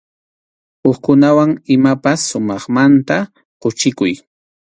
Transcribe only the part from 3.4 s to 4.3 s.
quchikuy.